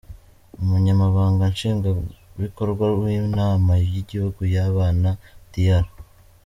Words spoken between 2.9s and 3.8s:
w’ inama